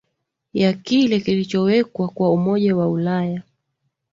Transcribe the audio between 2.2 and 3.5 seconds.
umoja wa ulaya